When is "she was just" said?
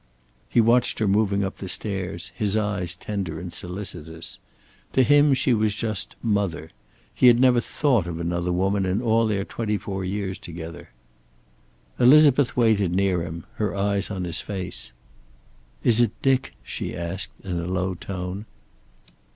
5.35-6.15